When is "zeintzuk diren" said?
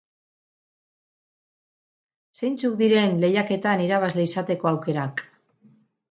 2.39-3.13